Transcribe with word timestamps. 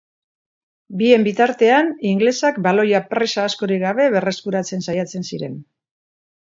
Bien 1.01 1.25
bitartean, 1.27 1.91
ingelesak 2.13 2.59
baloia 2.69 3.03
presa 3.13 3.47
askorik 3.53 3.87
gabe 3.87 4.11
berreskuratzen 4.19 4.87
saiatzen 4.91 5.33
ziren. 5.33 5.65